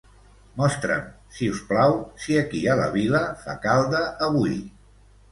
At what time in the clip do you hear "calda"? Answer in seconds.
3.67-4.01